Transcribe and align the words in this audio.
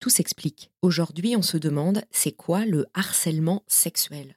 Tout 0.00 0.10
s'explique. 0.10 0.70
Aujourd'hui, 0.80 1.34
on 1.34 1.42
se 1.42 1.56
demande, 1.56 2.02
c'est 2.12 2.30
quoi 2.30 2.64
le 2.64 2.86
harcèlement 2.94 3.64
sexuel? 3.66 4.36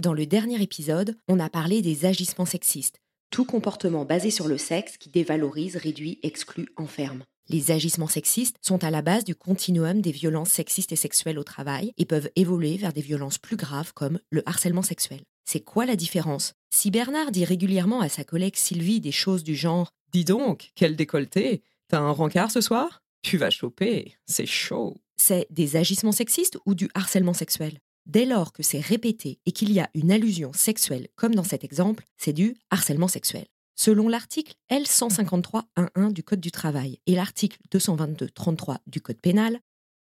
Dans 0.00 0.14
le 0.14 0.24
dernier 0.24 0.62
épisode, 0.62 1.16
on 1.26 1.40
a 1.40 1.50
parlé 1.50 1.82
des 1.82 2.04
agissements 2.04 2.46
sexistes, 2.46 3.00
tout 3.30 3.44
comportement 3.44 4.04
basé 4.04 4.30
sur 4.30 4.46
le 4.46 4.56
sexe 4.56 4.96
qui 4.98 5.10
dévalorise, 5.10 5.76
réduit, 5.76 6.20
exclut, 6.22 6.68
enferme. 6.76 7.24
Les 7.48 7.72
agissements 7.72 8.06
sexistes 8.06 8.56
sont 8.62 8.84
à 8.84 8.90
la 8.92 9.02
base 9.02 9.24
du 9.24 9.34
continuum 9.34 10.00
des 10.00 10.12
violences 10.12 10.50
sexistes 10.50 10.92
et 10.92 10.96
sexuelles 10.96 11.38
au 11.38 11.44
travail 11.44 11.92
et 11.98 12.04
peuvent 12.04 12.30
évoluer 12.36 12.76
vers 12.76 12.92
des 12.92 13.00
violences 13.00 13.38
plus 13.38 13.56
graves 13.56 13.92
comme 13.94 14.20
le 14.30 14.48
harcèlement 14.48 14.82
sexuel. 14.82 15.22
C'est 15.44 15.64
quoi 15.64 15.86
la 15.86 15.96
différence? 15.96 16.54
Si 16.72 16.92
Bernard 16.92 17.32
dit 17.32 17.44
régulièrement 17.44 18.00
à 18.00 18.08
sa 18.08 18.22
collègue 18.22 18.54
Sylvie 18.54 19.00
des 19.00 19.10
choses 19.10 19.42
du 19.42 19.56
genre 19.56 19.90
Dis 20.12 20.24
donc, 20.24 20.70
quel 20.76 20.94
décolleté 20.94 21.64
T'as 21.88 21.98
un 21.98 22.12
rencard 22.12 22.52
ce 22.52 22.60
soir? 22.60 23.02
Tu 23.22 23.36
vas 23.36 23.50
choper, 23.50 24.16
c'est 24.26 24.46
chaud. 24.46 25.00
C'est 25.16 25.46
des 25.50 25.76
agissements 25.76 26.12
sexistes 26.12 26.58
ou 26.64 26.74
du 26.74 26.88
harcèlement 26.94 27.34
sexuel? 27.34 27.78
Dès 28.06 28.24
lors 28.24 28.52
que 28.52 28.62
c'est 28.62 28.80
répété 28.80 29.38
et 29.44 29.52
qu'il 29.52 29.72
y 29.72 29.80
a 29.80 29.90
une 29.94 30.10
allusion 30.10 30.52
sexuelle, 30.52 31.08
comme 31.16 31.34
dans 31.34 31.44
cet 31.44 31.62
exemple, 31.62 32.06
c'est 32.16 32.32
du 32.32 32.56
harcèlement 32.70 33.08
sexuel. 33.08 33.46
Selon 33.76 34.08
l'article 34.08 34.54
L153.1.1 34.70 36.12
du 36.12 36.22
Code 36.22 36.40
du 36.40 36.50
travail 36.50 36.98
et 37.06 37.14
l'article 37.14 37.58
222.33 37.72 38.78
du 38.86 39.00
Code 39.00 39.20
pénal, 39.20 39.60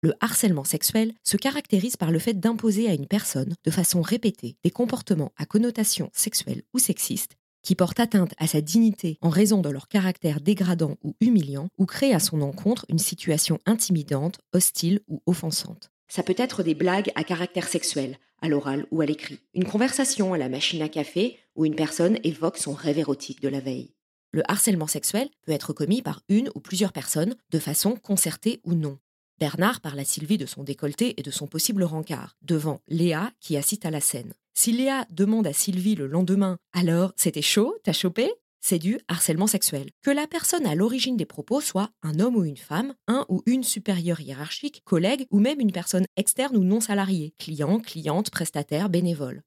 le 0.03 0.13
harcèlement 0.21 0.65
sexuel 0.65 1.13
se 1.25 1.37
caractérise 1.37 1.97
par 1.97 2.11
le 2.11 2.19
fait 2.19 2.39
d'imposer 2.39 2.89
à 2.89 2.95
une 2.95 3.09
personne, 3.09 3.55
de 3.65 3.71
façon 3.71 4.01
répétée, 4.01 4.57
des 4.63 4.71
comportements 4.71 5.33
à 5.37 5.45
connotation 5.45 6.11
sexuelle 6.13 6.63
ou 6.73 6.79
sexiste 6.79 7.37
qui 7.69 7.75
portent 7.75 8.01
atteinte 8.01 8.33
à 8.39 8.47
sa 8.47 8.63
dignité 8.63 9.19
en 9.21 9.29
raison 9.29 9.61
de 9.61 9.69
leur 9.69 9.89
caractère 9.89 10.41
dégradant 10.41 10.97
ou 11.03 11.15
humiliant, 11.21 11.69
ou 11.77 11.85
créent 11.85 12.15
à 12.15 12.19
son 12.19 12.41
encontre 12.41 12.87
une 12.89 12.99
situation 12.99 13.59
intimidante, 13.67 14.39
hostile 14.55 15.01
ou 15.07 15.21
offensante. 15.27 15.91
Ça 16.09 16.23
peut 16.23 16.35
être 16.39 16.63
des 16.63 16.75
blagues 16.75 17.13
à 17.15 17.25
caractère 17.25 17.69
sexuel, 17.69 18.17
à 18.41 18.49
l'oral 18.49 18.87
ou 18.91 19.03
à 19.03 19.05
l'écrit, 19.05 19.41
une 19.53 19.67
conversation 19.67 20.33
à 20.33 20.39
la 20.39 20.49
machine 20.49 20.81
à 20.81 20.89
café 20.89 21.37
où 21.57 21.67
une 21.67 21.75
personne 21.75 22.19
évoque 22.25 22.57
son 22.57 22.73
rêve 22.73 23.01
érotique 23.01 23.43
de 23.43 23.49
la 23.49 23.61
veille. 23.61 23.93
Le 24.31 24.51
harcèlement 24.51 24.87
sexuel 24.87 25.29
peut 25.45 25.53
être 25.53 25.75
commis 25.75 26.01
par 26.01 26.23
une 26.31 26.49
ou 26.55 26.61
plusieurs 26.61 26.95
personnes 26.95 27.37
de 27.51 27.59
façon 27.59 27.97
concertée 27.97 28.63
ou 28.65 28.73
non. 28.73 28.97
Bernard 29.39 29.83
parle 29.83 29.99
à 29.99 30.05
Sylvie 30.05 30.39
de 30.39 30.47
son 30.47 30.65
décolleté 30.65 31.21
et 31.21 31.23
de 31.23 31.31
son 31.31 31.47
possible 31.47 31.85
rencard, 31.85 32.39
devant 32.41 32.81
Léa 32.89 33.31
qui 33.41 33.59
assiste 33.59 33.85
à 33.85 33.91
la 33.91 34.01
scène. 34.01 34.33
Si 34.61 34.73
Léa 34.73 35.07
demande 35.11 35.47
à 35.47 35.53
Sylvie 35.53 35.95
le 35.95 36.09
lendemain 36.09 36.59
Alors, 36.73 37.13
c'était 37.15 37.43
chaud, 37.43 37.77
t'as 37.85 37.93
chopé? 37.93 38.29
C'est 38.61 38.81
du 38.81 38.99
harcèlement 39.07 39.47
sexuel. 39.47 39.91
Que 40.03 40.11
la 40.11 40.27
personne 40.27 40.67
à 40.67 40.75
l'origine 40.75 41.17
des 41.17 41.27
propos 41.27 41.61
soit 41.61 41.91
un 42.03 42.19
homme 42.19 42.35
ou 42.35 42.45
une 42.45 42.57
femme, 42.57 42.95
un 43.07 43.25
ou 43.29 43.41
une 43.47 43.63
supérieure 43.63 44.21
hiérarchique, 44.21 44.83
collègue 44.85 45.29
ou 45.31 45.39
même 45.39 45.61
une 45.61 45.71
personne 45.71 46.07
externe 46.17 46.57
ou 46.57 46.65
non 46.65 46.81
salariée, 46.81 47.35
client, 47.39 47.79
cliente, 47.79 48.31
prestataire, 48.31 48.89
bénévole. 48.89 49.45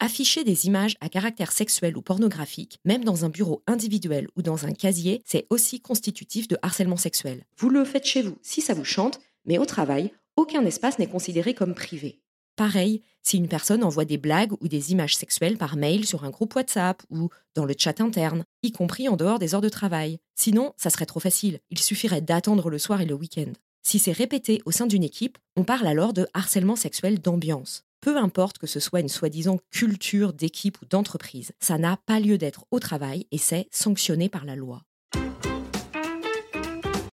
Afficher 0.00 0.44
des 0.44 0.66
images 0.66 0.98
à 1.00 1.08
caractère 1.08 1.52
sexuel 1.52 1.96
ou 1.96 2.02
pornographique, 2.02 2.76
même 2.84 3.04
dans 3.04 3.24
un 3.24 3.30
bureau 3.30 3.62
individuel 3.66 4.28
ou 4.36 4.42
dans 4.42 4.66
un 4.66 4.72
casier, 4.72 5.22
c'est 5.24 5.46
aussi 5.48 5.80
constitutif 5.80 6.46
de 6.46 6.58
harcèlement 6.60 6.98
sexuel. 6.98 7.46
Vous 7.56 7.70
le 7.70 7.86
faites 7.86 8.04
chez 8.04 8.20
vous 8.20 8.36
si 8.42 8.60
ça 8.60 8.74
vous 8.74 8.84
chante, 8.84 9.18
mais 9.46 9.56
au 9.56 9.64
travail, 9.64 10.12
aucun 10.36 10.62
espace 10.66 10.98
n'est 10.98 11.06
considéré 11.06 11.54
comme 11.54 11.74
privé. 11.74 12.20
Pareil, 12.58 13.02
si 13.22 13.36
une 13.36 13.46
personne 13.46 13.84
envoie 13.84 14.04
des 14.04 14.18
blagues 14.18 14.52
ou 14.60 14.66
des 14.66 14.90
images 14.90 15.16
sexuelles 15.16 15.58
par 15.58 15.76
mail 15.76 16.04
sur 16.04 16.24
un 16.24 16.30
groupe 16.30 16.56
WhatsApp 16.56 17.00
ou 17.08 17.28
dans 17.54 17.64
le 17.64 17.74
chat 17.78 18.00
interne, 18.00 18.42
y 18.64 18.72
compris 18.72 19.08
en 19.08 19.14
dehors 19.14 19.38
des 19.38 19.54
heures 19.54 19.60
de 19.60 19.68
travail. 19.68 20.18
Sinon, 20.34 20.72
ça 20.76 20.90
serait 20.90 21.06
trop 21.06 21.20
facile. 21.20 21.60
Il 21.70 21.78
suffirait 21.78 22.20
d'attendre 22.20 22.68
le 22.68 22.80
soir 22.80 23.00
et 23.00 23.06
le 23.06 23.14
week-end. 23.14 23.52
Si 23.84 24.00
c'est 24.00 24.10
répété 24.10 24.60
au 24.64 24.72
sein 24.72 24.88
d'une 24.88 25.04
équipe, 25.04 25.38
on 25.54 25.62
parle 25.62 25.86
alors 25.86 26.12
de 26.12 26.26
harcèlement 26.34 26.74
sexuel 26.74 27.20
d'ambiance. 27.20 27.84
Peu 28.00 28.16
importe 28.16 28.58
que 28.58 28.66
ce 28.66 28.80
soit 28.80 28.98
une 28.98 29.08
soi-disant 29.08 29.60
culture 29.70 30.32
d'équipe 30.32 30.82
ou 30.82 30.84
d'entreprise, 30.84 31.52
ça 31.60 31.78
n'a 31.78 31.96
pas 32.06 32.18
lieu 32.18 32.38
d'être 32.38 32.64
au 32.72 32.80
travail 32.80 33.28
et 33.30 33.38
c'est 33.38 33.68
sanctionné 33.70 34.28
par 34.28 34.44
la 34.44 34.56
loi. 34.56 34.82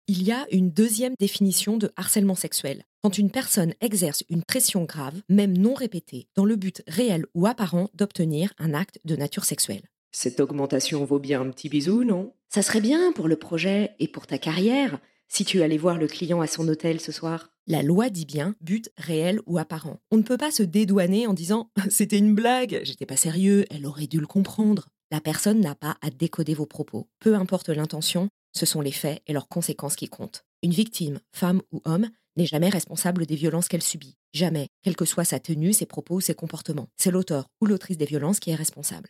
Il 0.07 0.23
y 0.23 0.31
a 0.31 0.47
une 0.53 0.71
deuxième 0.71 1.15
définition 1.19 1.75
de 1.75 1.91
harcèlement 1.97 2.35
sexuel. 2.35 2.85
Quand 3.03 3.17
une 3.17 3.31
personne 3.31 3.73
exerce 3.81 4.23
une 4.29 4.43
pression 4.43 4.85
grave, 4.85 5.21
même 5.27 5.57
non 5.57 5.73
répétée, 5.73 6.29
dans 6.35 6.45
le 6.45 6.55
but 6.55 6.83
réel 6.87 7.25
ou 7.33 7.47
apparent 7.47 7.89
d'obtenir 7.93 8.53
un 8.59 8.73
acte 8.73 8.99
de 9.03 9.17
nature 9.17 9.43
sexuelle. 9.43 9.81
Cette 10.13 10.39
augmentation 10.39 11.03
vaut 11.03 11.19
bien 11.19 11.41
un 11.41 11.49
petit 11.49 11.67
bisou, 11.67 12.05
non? 12.05 12.33
Ça 12.47 12.61
serait 12.61 12.79
bien 12.79 13.11
pour 13.11 13.27
le 13.27 13.35
projet 13.35 13.91
et 13.99 14.07
pour 14.07 14.25
ta 14.25 14.37
carrière 14.37 15.01
si 15.27 15.43
tu 15.43 15.63
allais 15.63 15.77
voir 15.77 15.97
le 15.97 16.07
client 16.07 16.39
à 16.39 16.47
son 16.47 16.65
hôtel 16.69 17.01
ce 17.01 17.11
soir. 17.11 17.49
La 17.67 17.83
loi 17.83 18.09
dit 18.09 18.25
bien 18.25 18.55
but 18.61 18.89
réel 18.97 19.41
ou 19.47 19.57
apparent. 19.57 19.99
On 20.09 20.15
ne 20.15 20.23
peut 20.23 20.37
pas 20.37 20.51
se 20.51 20.63
dédouaner 20.63 21.27
en 21.27 21.33
disant 21.33 21.71
c'était 21.89 22.19
une 22.19 22.35
blague, 22.35 22.79
j'étais 22.83 23.05
pas 23.05 23.17
sérieux, 23.17 23.65
elle 23.69 23.85
aurait 23.85 24.07
dû 24.07 24.21
le 24.21 24.27
comprendre. 24.27 24.87
La 25.11 25.19
personne 25.19 25.59
n'a 25.59 25.75
pas 25.75 25.97
à 26.01 26.09
décoder 26.09 26.53
vos 26.53 26.67
propos. 26.67 27.09
Peu 27.19 27.35
importe 27.35 27.67
l'intention, 27.67 28.29
ce 28.53 28.65
sont 28.65 28.79
les 28.79 28.93
faits 28.93 29.21
et 29.27 29.33
leurs 29.33 29.49
conséquences 29.49 29.97
qui 29.97 30.07
comptent. 30.07 30.45
Une 30.61 30.71
victime, 30.71 31.19
femme 31.33 31.61
ou 31.73 31.81
homme, 31.83 32.07
n'est 32.35 32.45
jamais 32.45 32.69
responsable 32.69 33.25
des 33.25 33.35
violences 33.35 33.67
qu'elle 33.67 33.83
subit. 33.83 34.15
Jamais, 34.33 34.67
quelle 34.81 34.95
que 34.95 35.05
soit 35.05 35.25
sa 35.25 35.39
tenue, 35.39 35.73
ses 35.73 35.85
propos 35.85 36.19
ses 36.19 36.35
comportements. 36.35 36.87
C'est 36.97 37.11
l'auteur 37.11 37.47
ou 37.61 37.65
l'autrice 37.65 37.97
des 37.97 38.05
violences 38.05 38.39
qui 38.39 38.49
est 38.49 38.55
responsable. 38.55 39.09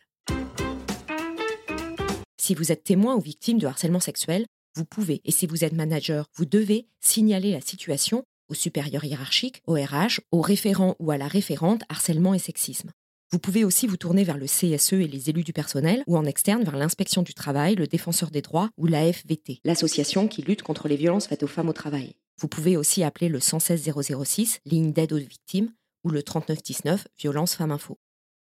Si 2.38 2.54
vous 2.54 2.72
êtes 2.72 2.84
témoin 2.84 3.14
ou 3.14 3.20
victime 3.20 3.58
de 3.58 3.66
harcèlement 3.66 4.00
sexuel, 4.00 4.46
vous 4.76 4.84
pouvez, 4.84 5.20
et 5.24 5.30
si 5.30 5.46
vous 5.46 5.64
êtes 5.64 5.72
manager, 5.72 6.26
vous 6.36 6.44
devez 6.44 6.88
signaler 7.00 7.52
la 7.52 7.60
situation 7.60 8.24
au 8.50 8.54
supérieur 8.54 9.04
hiérarchique, 9.04 9.62
au 9.66 9.74
RH, 9.74 10.20
au 10.30 10.40
référent 10.40 10.96
ou 10.98 11.10
à 11.10 11.16
la 11.16 11.28
référente 11.28 11.82
harcèlement 11.88 12.34
et 12.34 12.38
sexisme. 12.38 12.90
Vous 13.32 13.38
pouvez 13.38 13.64
aussi 13.64 13.86
vous 13.86 13.96
tourner 13.96 14.24
vers 14.24 14.36
le 14.36 14.46
CSE 14.46 14.92
et 14.92 15.08
les 15.08 15.30
élus 15.30 15.42
du 15.42 15.52
personnel 15.52 16.04
ou 16.06 16.16
en 16.16 16.24
externe 16.24 16.62
vers 16.62 16.76
l'inspection 16.76 17.22
du 17.22 17.34
travail, 17.34 17.74
le 17.74 17.86
défenseur 17.86 18.30
des 18.30 18.42
droits 18.42 18.70
ou 18.76 18.86
l'AFVT, 18.86 19.60
l'association 19.64 20.28
qui 20.28 20.42
lutte 20.42 20.62
contre 20.62 20.86
les 20.86 20.96
violences 20.96 21.26
faites 21.26 21.42
aux 21.42 21.48
femmes 21.48 21.68
au 21.68 21.72
travail. 21.72 22.14
Vous 22.40 22.48
pouvez 22.48 22.76
aussi 22.76 23.02
appeler 23.02 23.28
le 23.28 23.40
116 23.40 23.90
006, 24.24 24.60
ligne 24.64 24.92
d'aide 24.92 25.12
aux 25.12 25.18
victimes, 25.18 25.72
ou 26.04 26.10
le 26.10 26.22
3919, 26.22 27.06
violence 27.18 27.54
femmes 27.54 27.72
info. 27.72 27.98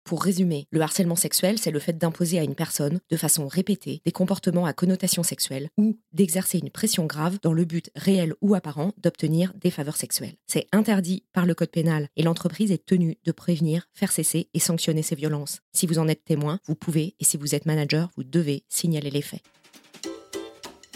Pour 0.03 0.21
résumer, 0.21 0.67
le 0.69 0.81
harcèlement 0.81 1.15
sexuel, 1.15 1.57
c'est 1.57 1.71
le 1.71 1.79
fait 1.79 1.97
d'imposer 1.97 2.37
à 2.37 2.43
une 2.43 2.55
personne, 2.55 2.99
de 3.09 3.15
façon 3.15 3.47
répétée, 3.47 4.01
des 4.03 4.11
comportements 4.11 4.65
à 4.65 4.73
connotation 4.73 5.23
sexuelle 5.23 5.69
ou 5.77 5.97
d'exercer 6.11 6.59
une 6.59 6.69
pression 6.69 7.05
grave 7.05 7.37
dans 7.41 7.53
le 7.53 7.63
but 7.63 7.89
réel 7.95 8.33
ou 8.41 8.53
apparent 8.53 8.91
d'obtenir 8.97 9.53
des 9.55 9.71
faveurs 9.71 9.95
sexuelles. 9.95 10.35
C'est 10.45 10.67
interdit 10.73 11.23
par 11.31 11.45
le 11.45 11.55
code 11.55 11.71
pénal 11.71 12.09
et 12.17 12.23
l'entreprise 12.23 12.71
est 12.71 12.85
tenue 12.85 13.17
de 13.23 13.31
prévenir, 13.31 13.87
faire 13.93 14.11
cesser 14.11 14.49
et 14.53 14.59
sanctionner 14.59 15.03
ces 15.03 15.15
violences. 15.15 15.61
Si 15.71 15.87
vous 15.87 15.99
en 15.99 16.09
êtes 16.09 16.25
témoin, 16.25 16.59
vous 16.65 16.75
pouvez, 16.75 17.15
et 17.21 17.23
si 17.23 17.37
vous 17.37 17.55
êtes 17.55 17.65
manager, 17.65 18.09
vous 18.17 18.25
devez 18.25 18.65
signaler 18.67 19.09
les 19.09 19.21
faits. 19.21 19.41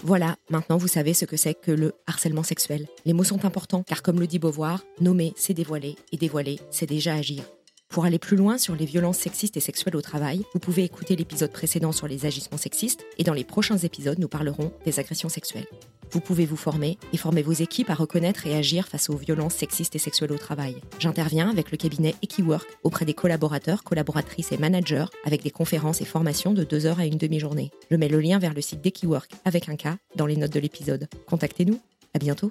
Voilà, 0.03 0.35
maintenant 0.49 0.77
vous 0.77 0.87
savez 0.87 1.13
ce 1.13 1.25
que 1.25 1.37
c'est 1.37 1.55
que 1.55 1.71
le 1.71 1.93
harcèlement 2.05 2.43
sexuel. 2.43 2.87
Les 3.05 3.13
mots 3.13 3.23
sont 3.23 3.45
importants 3.45 3.83
car 3.83 4.03
comme 4.03 4.19
le 4.19 4.27
dit 4.27 4.39
Beauvoir, 4.39 4.83
nommer 5.01 5.33
c'est 5.35 5.53
dévoiler 5.53 5.95
et 6.11 6.17
dévoiler 6.17 6.59
c'est 6.69 6.85
déjà 6.85 7.15
agir. 7.15 7.43
Pour 7.89 8.05
aller 8.05 8.19
plus 8.19 8.37
loin 8.37 8.57
sur 8.57 8.75
les 8.75 8.85
violences 8.85 9.17
sexistes 9.17 9.57
et 9.57 9.61
sexuelles 9.61 9.95
au 9.95 10.01
travail, 10.01 10.43
vous 10.53 10.59
pouvez 10.59 10.83
écouter 10.83 11.15
l'épisode 11.15 11.51
précédent 11.51 11.91
sur 11.91 12.07
les 12.07 12.25
agissements 12.25 12.57
sexistes 12.57 13.05
et 13.17 13.23
dans 13.23 13.33
les 13.33 13.45
prochains 13.45 13.77
épisodes, 13.77 14.19
nous 14.19 14.27
parlerons 14.27 14.71
des 14.85 14.99
agressions 14.99 15.29
sexuelles. 15.29 15.67
Vous 16.11 16.19
pouvez 16.19 16.45
vous 16.45 16.55
former 16.55 16.97
et 17.13 17.17
former 17.17 17.41
vos 17.41 17.53
équipes 17.53 17.89
à 17.89 17.93
reconnaître 17.93 18.47
et 18.47 18.55
agir 18.55 18.87
face 18.87 19.09
aux 19.09 19.17
violences 19.17 19.55
sexistes 19.55 19.95
et 19.95 19.99
sexuelles 19.99 20.31
au 20.31 20.37
travail. 20.37 20.77
J'interviens 20.99 21.49
avec 21.49 21.71
le 21.71 21.77
cabinet 21.77 22.15
Equiwork 22.21 22.67
auprès 22.83 23.05
des 23.05 23.13
collaborateurs, 23.13 23.83
collaboratrices 23.83 24.51
et 24.51 24.57
managers 24.57 25.05
avec 25.25 25.43
des 25.43 25.51
conférences 25.51 26.01
et 26.01 26.05
formations 26.05 26.53
de 26.53 26.63
deux 26.63 26.85
heures 26.85 26.99
à 26.99 27.05
une 27.05 27.17
demi-journée. 27.17 27.71
Je 27.91 27.97
mets 27.97 28.09
le 28.09 28.19
lien 28.19 28.39
vers 28.39 28.53
le 28.53 28.61
site 28.61 28.81
d'Equiwork 28.81 29.31
avec 29.45 29.69
un 29.69 29.75
K 29.75 29.97
dans 30.15 30.25
les 30.25 30.37
notes 30.37 30.53
de 30.53 30.59
l'épisode. 30.59 31.07
Contactez-nous. 31.27 31.79
À 32.13 32.19
bientôt. 32.19 32.49